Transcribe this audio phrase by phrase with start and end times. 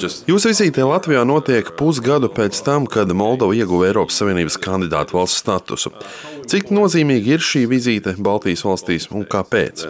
[0.00, 0.26] Just...
[0.26, 5.94] Jūsu vizīte Latvijā notiek pusgadu pēc tam, kad Moldova ieguva Eiropas Savienības kandidātu valsts statusu.
[6.50, 9.86] Cik nozīmīga ir šī vizīte Baltijas valstīs un kāpēc?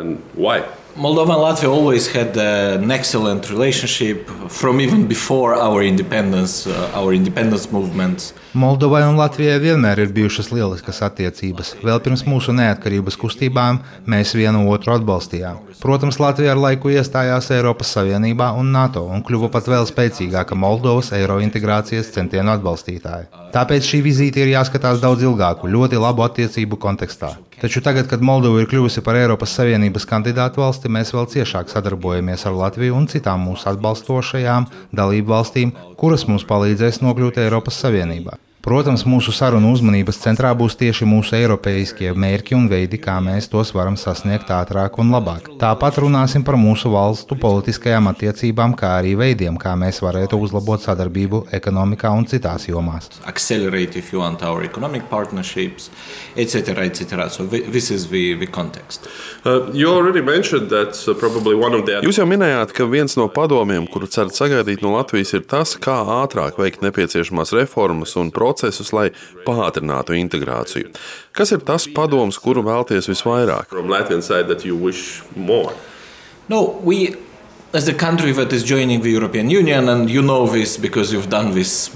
[0.96, 7.12] Moldova and Latvia always had an excellent relationship from even before our independence, uh, our
[7.12, 8.32] independence movements.
[8.55, 11.72] Moldovai un Latvijai vienmēr ir bijušas lieliskas attiecības.
[11.82, 15.59] Vēl pirms mūsu neatkarības kustībām mēs vienu otru atbalstījām.
[15.82, 21.11] Protams, Latvija ar laiku iestājās Eiropas Savienībā un NATO un kļuva pat vēl spēcīgāka Moldovas
[21.18, 23.26] eiro integrācijas centienu atbalstītāja.
[23.57, 27.35] Tāpēc šī vizīte ir jāskatās daudz ilgāku, ļoti labu attiecību kontekstā.
[27.61, 32.47] Taču tagad, kad Moldova ir kļuvusi par Eiropas Savienības kandidātu valsti, mēs vēl ciešāk sadarbojamies
[32.48, 38.36] ar Latviju un citām mūsu atbalstošajām dalību valstīm, kuras mums palīdzēs nokļūt Eiropas Savienībā.
[38.64, 43.75] Protams, mūsu sarunu uzmanības centrā būs tieši mūsu eiropeiskie mērķi un veidi, kā mēs tos
[43.77, 45.50] varam sasniegt ātrāk un labāk.
[45.61, 51.42] Tāpat runāsim par mūsu valstu politiskajām attiecībām, kā arī veidiem, kā mēs varētu uzlabot sadarbību
[51.58, 53.11] ekonomikā un citās jomās.
[53.28, 55.91] Accelerate, if you want, our economic partnerships,
[56.33, 57.28] etc., etc.
[57.28, 59.10] So this is the, the context.
[59.44, 62.00] Uh, you already mentioned that uh, probably one of the...
[62.00, 66.00] Jūs jau minējāt, ka viens no padomiem, kuru cerat sagaidīt no Latvijas, ir tas, kā
[66.22, 69.10] ātrāk veikt nepieciešamās reformas un procesus procesus, lai
[69.47, 70.94] pātrinātu integrāciju.
[71.34, 73.74] Kas ir tas padoms, kuru vēlties visvairāk?
[76.48, 77.16] No, we,
[77.72, 81.30] as a country that is joining the European Union, and you know this because you've
[81.30, 81.91] done this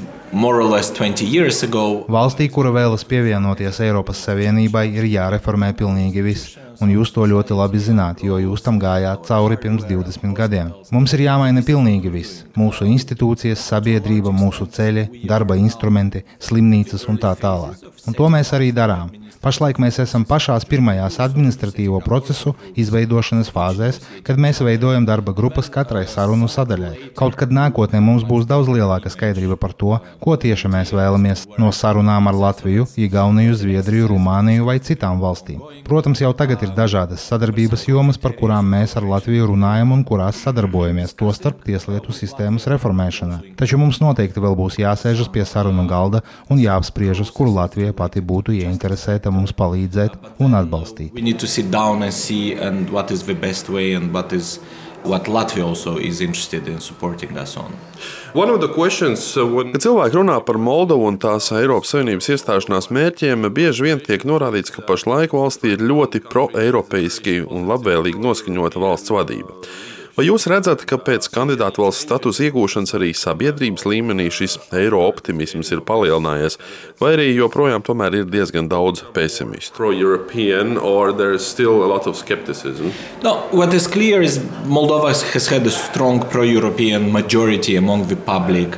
[2.09, 6.59] Valstī, kura vēlas pievienoties Eiropas Savienībai, ir jāreformē pilnīgi viss.
[6.79, 10.71] Un jūs to ļoti labi zināt, jo jūs tam gājāt cauri pirms 20 gadiem.
[10.95, 12.43] Mums ir jāmaina pilnīgi viss.
[12.59, 17.83] Mūsu institūcijas, sabiedrība, mūsu ceļi, darba instrumenti, slimnīcas un tā tālāk.
[18.07, 19.11] Un to mēs arī darām.
[19.39, 26.03] Pašlaik mēs esam pašās pirmajās administratīvo procesu izveidošanas fāzēs, kad mēs veidojam darba grupas katrai
[26.11, 27.13] sarunu sadaļai.
[27.19, 31.71] Kaut kad nākotnē mums būs daudz lielāka skaidrība par to, ko tieši mēs vēlamies no
[31.71, 35.63] sarunām ar Latviju, Igauniju, Zviedriju, Rumāniju vai citām valstīm.
[35.87, 40.41] Protams, jau tagad ir dažādas sadarbības jomas, par kurām mēs ar Latviju runājam un kurās
[40.45, 43.41] sadarbojamies, tostarp tieslietu sistēmas reformēšanā.
[43.61, 48.57] Taču mums noteikti vēl būs jāsēžas pie sarunu galda un jāapspriežas, kur Latvija pati būtu
[48.59, 51.15] ieinteresēta mums palīdzēt un atbalstīt.
[55.05, 57.73] What Latvia also is interested in supporting us on.
[58.75, 59.73] Questions, uh, when...
[59.73, 64.75] Kad cilvēki runā par Moldovu un tās Eiropas Savienības iestāšanās mērķiem, bieži vien tiek norādīts,
[64.75, 69.55] ka pašlaik valstī ir ļoti pro-eiropeiski un labvēlīgi noskaņota valsts vadība.
[70.19, 75.71] Vai jūs redzat, ka pēc kandidātu valsts statusa iegūšanas arī sabiedrības līmenī šis eiro optimisms
[75.71, 76.59] ir palielinājies,
[76.99, 77.87] vai arī joprojām
[78.19, 79.79] ir diezgan daudz pesimistu?
[83.23, 88.75] No, what is clear is Moldova has had a strong pro-European majority among the public.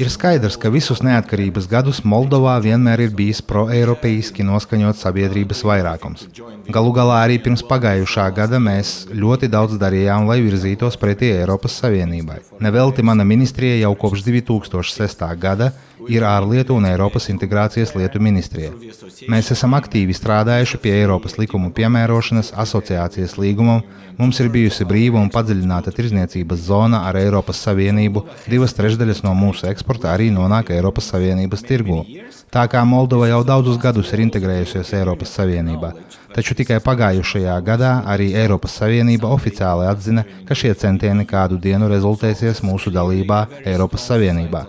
[0.00, 6.26] Ir skaidrs, ka visus neatkarības gadus Moldovā vienmēr ir bijis pro-eiropeiski noskaņots sabiedrības vairākums.
[6.70, 12.40] Galu galā arī pirms pagājušā gada mēs ļoti daudz darījām, lai virzītos pretī Eiropas Savienībai.
[12.62, 15.26] Nevelti mana ministrija jau kopš 2006.
[15.40, 15.72] gada
[16.08, 18.72] ir ārlietu un Eiropas integrācijas lietu ministrija.
[19.30, 23.82] Mēs esam aktīvi strādājuši pie Eiropas likumu piemērošanas asociācijas līgumam.
[24.20, 28.26] Mums ir bijusi brīva un padziļināta tirzniecības zona ar Eiropas Savienību.
[28.52, 32.02] Divas trešdaļas no mūsu eksporta arī nonāk Eiropas Savienības tirgū.
[32.50, 35.92] Tā kā Moldova jau daudzus gadus ir integrējusies Eiropas Savienībā,
[36.34, 42.64] taču tikai pagājušajā gadā arī Eiropas Savienība oficiāli atzina, ka šie centieni kādu dienu rezultēsies
[42.66, 44.66] mūsu dalībā Eiropas Savienībā.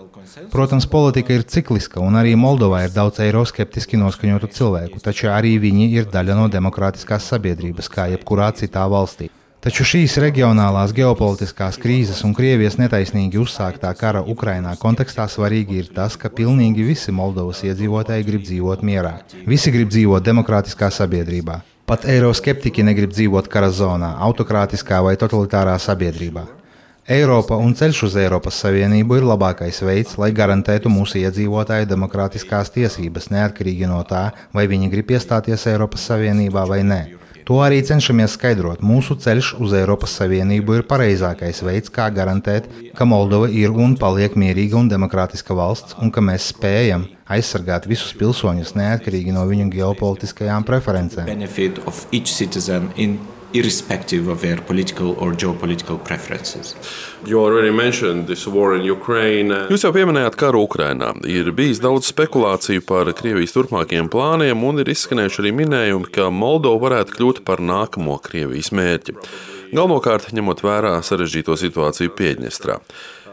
[0.52, 5.90] Protams, politika ir cikliska, un arī Moldovā ir daudz eiroskeptiski noskaņotu cilvēku, taču arī viņi
[5.92, 9.28] ir daļa no demokrātiskās sabiedrības, kā jebkurā citā valstī.
[9.62, 16.16] Taču šīs reģionālās ģeopolitiskās krīzes un Krievijas netaisnīgi uzsāktā kara Ukrainā kontekstā svarīgi ir tas,
[16.18, 19.20] ka pilnīgi visi Moldovas iedzīvotāji grib dzīvot mierā.
[19.46, 21.60] Visi grib dzīvot demokrātiskā sabiedrībā.
[21.86, 26.61] Pat eiroskeptiķi negrib dzīvot kara zonā, autokrātiskā vai totalitārā sabiedrībā.
[27.10, 33.26] Eiropa un ceļš uz Eiropas Savienību ir labākais veids, lai garantētu mūsu iedzīvotāju demokrātiskās tiesības,
[33.34, 37.00] neatkarīgi no tā, vai viņi grib iestāties Eiropas Savienībā vai nē.
[37.42, 38.84] To arī cenšamies skaidrot.
[38.86, 44.38] Mūsu ceļš uz Eiropas Savienību ir pareizākais veids, kā garantēt, ka Moldova ir un paliek
[44.38, 50.62] mierīga un demokrātiska valsts, un ka mēs spējam aizsargāt visus pilsoņus neatkarīgi no viņu geopolitiskajām
[50.70, 51.26] preferencēm
[53.52, 56.74] irrespective of their political or geopolitical preferences.
[59.70, 61.12] Jūs jau pieminējāt karu Ukrainā.
[61.28, 66.88] Ir bijis daudz spekulāciju par Krievijas turpmākajiem plāniem, un ir izskanējuši arī minējumi, ka Moldova
[66.88, 69.16] varētu kļūt par nākamo Krievijas mērķi.
[69.72, 72.80] galvenokārt ņemot vērā sarežģīto situāciju Piedņestrā.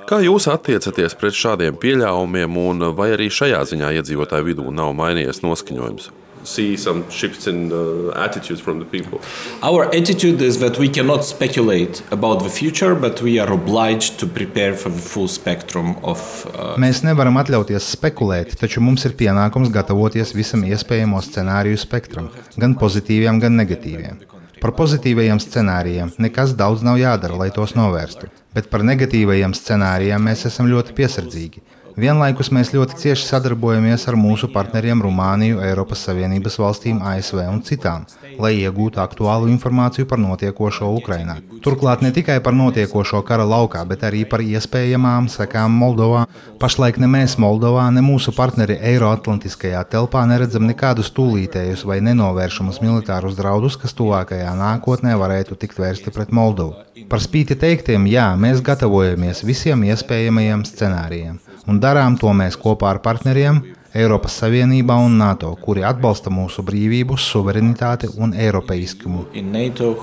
[0.10, 5.44] Kā jūs attiecaties pret šādiem pieļāvumiem, un vai arī šajā ziņā iedzīvotāju vidū nav mainījies
[5.46, 6.10] noskaņojums?
[6.44, 9.20] See some shifts in uh, attitudes from the people.
[9.62, 14.28] Our attitude is that we cannot speculate about the future, but we are obliged to
[14.28, 16.20] prepare for the full spectrum of.
[16.54, 16.76] Uh...
[16.82, 23.40] Mēs nevaram atļauties spekulēt, taču mums ir pienākums gatavoties visam iespējamo scenāriju spektram, gan pozitīviem,
[23.44, 24.26] gan negatīviem.
[24.60, 30.44] Par pozitīvajiem scenārijiem nekas daudz nav jādara, lai tos novērstu, bet par negatīvajiem scenārijiem mēs
[30.50, 31.64] esam ļoti piesardzīgi.
[31.98, 38.06] Vienlaikus mēs ļoti cieši sadarbojamies ar mūsu partneriem Rumāniju, Eiropas Savienības valstīm, ASV un citām,
[38.40, 41.40] lai iegūtu aktuālu informāciju par notiekošo Ukrajinā.
[41.66, 46.26] Turklāt ne tikai par notiekošo kara laukā, bet arī par iespējamām sekām Moldovā.
[46.62, 53.40] Pašlaik ne mēs Moldovā, ne mūsu partneri Eiroatlantiskajā telpā neredzam nekādus tūlītējus vai nenovēršamus militārus
[53.40, 56.78] draudus, kas tuvākajā nākotnē varētu tikt vērsti pret Moldovu.
[57.10, 61.40] Par spīti teiktiem, jā, mēs gatavojamies visiem iespējamajiem scenārijiem
[61.70, 67.16] un darām to mēs kopā ar partneriem Eiropas Savienībā un NATO, kuri atbalsta mūsu brīvību,
[67.18, 69.24] suverenitāti un eiropeiskumu.
[69.50, 69.96] NATO,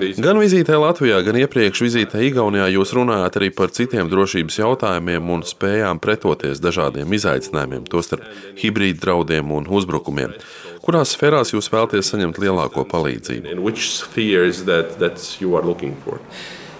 [0.00, 0.24] these...
[0.24, 5.44] Gan vizītē Latvijā, gan iepriekš vizītē Igaunijā jūs runājāt arī par citiem drošības jautājumiem un
[5.44, 8.24] spējām pretoties dažādiem izaicinājumiem, tostarp
[8.62, 10.32] hibrīd draudiem un uzbrukumiem.
[10.82, 13.52] Kurās sfērās jūs vēlaties saņemt lielāko palīdzību?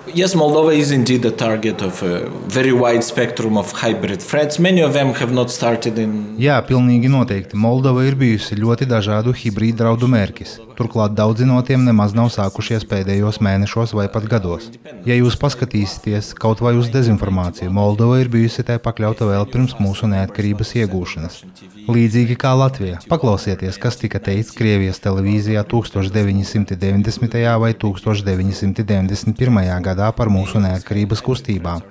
[0.06, 4.58] Yes, Moldova is indeed a target of a very wide spectrum of hybrid threats.
[4.58, 6.34] Many of them have not started in.
[6.42, 7.54] Jā, pilnīgi noteikti.
[7.56, 10.56] Moldova ir bijusi ļoti dažādu hibrīdu draudu mērķis.
[10.74, 14.72] Turklāt daudzi no tiem nemaz nav sākušies pēdējos mēnešos vai pat gados.
[15.06, 20.10] Ja jūs paskatīsieties kaut vai uz dezinformāciju, Moldova ir bijusi tai pakļauta vēl pirms mūsu
[20.10, 21.44] neatkarības iegūšanas.
[21.82, 23.00] Līdzīgi kā Latvija.
[23.10, 27.42] Paklausieties, kas tika teikts Krievijas televīzijā 1990.
[27.62, 29.82] vai 1991.
[29.82, 31.82] gadā par mūsu neatkarības kustībām.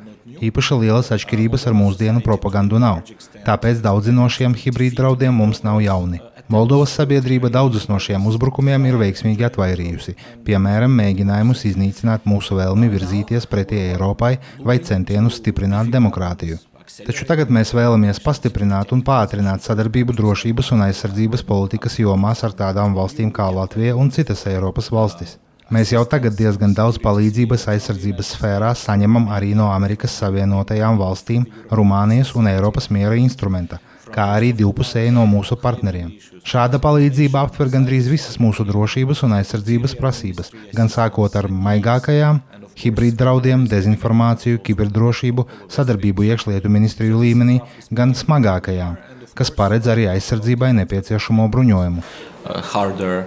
[0.41, 3.03] Īpaši lielas atšķirības ar mūsdienu propagandu nav,
[3.45, 6.21] tāpēc daudzi no šiem hibrīd draudiem mums nav jauni.
[6.51, 10.15] Moldovas sabiedrība daudzus no šiem uzbrukumiem ir veiksmīgi atvairījusi,
[10.47, 14.33] piemēram, mēģinājumus iznīcināt mūsu vēlmi virzīties pretī Eiropai
[14.65, 16.57] vai centienus stiprināt demokrātiju.
[17.05, 22.97] Taču tagad mēs vēlamies pastiprināt un pātrināt sadarbību drošības un aizsardzības politikas jomās ar tādām
[22.97, 25.37] valstīm kā Latvija un citas Eiropas valstis.
[25.71, 32.33] Mēs jau tagad diezgan daudz palīdzības aizsardzības sfērā saņemam arī no Amerikas Savienotajām valstīm, Rumānijas
[32.35, 33.77] un Eiropas miera instrumenta,
[34.11, 36.09] kā arī divpusēji no mūsu partneriem.
[36.43, 42.41] Šāda palīdzība aptver gandrīz visas mūsu drošības un aizsardzības prasības, gan sākot ar maigākajām,
[42.81, 47.61] hibrīd draudiem, dezinformāciju, kiberdrošību, sadarbību iekšlietu ministriju līmenī,
[47.95, 48.99] gan smagākajām,
[49.39, 52.03] kas paredz arī aizsardzībai nepieciešamo bruņojumu.
[52.41, 53.23] Uh,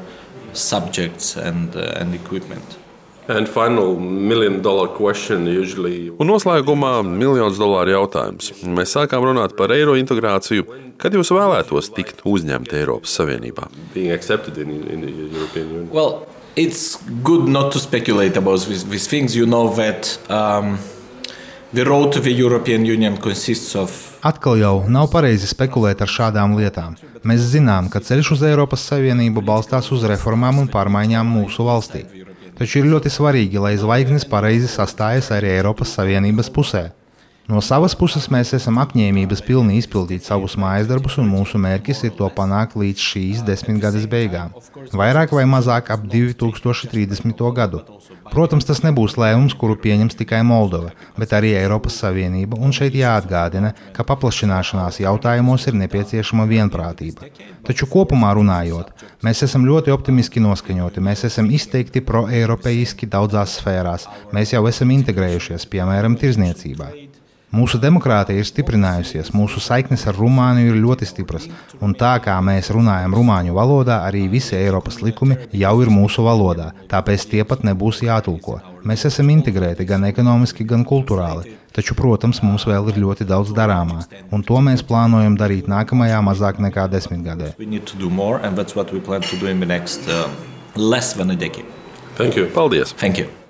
[1.37, 2.15] and, uh, and
[5.49, 6.11] usually...
[6.21, 8.51] Un noslēgumā miljonus dolāru jautājums.
[8.69, 10.67] Mēs sākām runāt par eiro integrāciju.
[11.01, 13.71] Kad jūs vēlētos tikt uzņemti Eiropas Savienībā?
[13.97, 19.35] In, in well, it's good not to speculate about these, these things.
[19.35, 20.79] You know that um,
[24.23, 26.95] Atkal jau nav pareizi spekulēt ar šādām lietām.
[27.27, 32.05] Mēs zinām, ka ceļš uz Eiropas Savienību balstās uz reformām un pārmaiņām mūsu valstī.
[32.55, 36.85] Taču ir ļoti svarīgi, lai zvaigznes pareizi sastājas arī Eiropas Savienības pusē.
[37.45, 42.15] No savas puses mēs esam apņēmības pilni izpildīt savus mājas darbus, un mūsu mērķis ir
[42.17, 44.55] to panākt līdz šīs desmitgades beigām.
[44.97, 47.43] Vairāk vai mazāk ap 2030.
[47.59, 47.83] gadu.
[48.31, 53.75] Protams, tas nebūs lēmums, kuru pieņems tikai Moldova, bet arī Eiropas Savienība, un šeit jāatgādina,
[53.93, 57.29] ka paplašināšanās jautājumos ir nepieciešama vienprātība.
[57.69, 58.95] Taču kopumā runājot,
[59.27, 65.69] mēs esam ļoti optimistiski noskaņoti, mēs esam izteikti pro-eiropeiski daudzās sfērās, mēs jau esam integrējušies,
[65.69, 66.89] piemēram, tirzniecībā.
[67.55, 71.45] Mūsu demokrātija ir stiprinājusies, mūsu saiknes ar Rumāniju ir ļoti stipras,
[71.79, 76.73] un tā kā mēs runājam rumāņu valodā, arī visi Eiropas likumi jau ir mūsu valodā,
[76.91, 78.57] tāpēc tie pat nebūs jātulko.
[78.83, 84.01] Mēs esam integrēti gan ekonomiski, gan kultūrāli, taču, protams, mums vēl ir ļoti daudz darāmā,
[84.35, 87.55] un to mēs plānojam darīt nākamajā mazāk nekā desmitgadē.
[92.19, 92.51] Thank you.
[92.51, 92.93] Paldies!
[92.99, 93.44] Thank you.